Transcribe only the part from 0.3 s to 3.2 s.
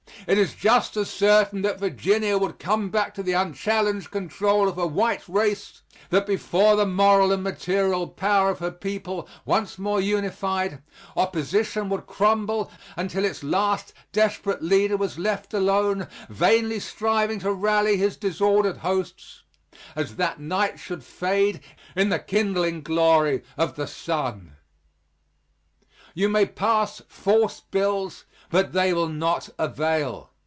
is just as certain that Virginia would come back